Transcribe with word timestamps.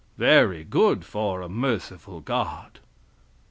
Very 0.17 0.63
good 0.63 1.05
for 1.05 1.41
a 1.43 1.47
merciful 1.47 2.21
God! 2.21 2.79